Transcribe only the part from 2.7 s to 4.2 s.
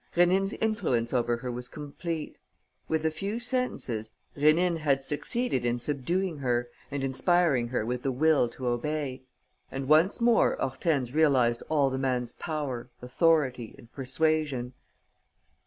With a few sentences